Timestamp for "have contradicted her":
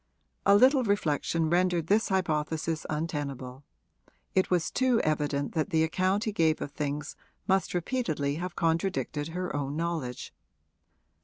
8.37-9.55